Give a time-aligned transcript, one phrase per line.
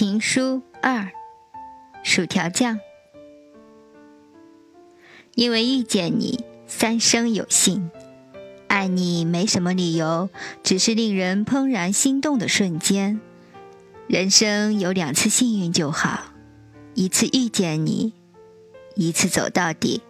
[0.00, 1.10] 情书二
[2.02, 2.80] 薯条酱。
[5.34, 7.90] 因为遇见你三生有幸。
[8.66, 10.30] 爱你没什么理由
[10.62, 13.20] 只是令人怦然心动的瞬间。
[14.08, 16.32] 人生有两次幸运就好
[16.94, 18.14] 一次遇见你
[18.94, 20.00] 一次走到底。